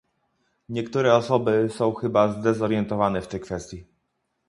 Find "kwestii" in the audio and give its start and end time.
3.39-3.85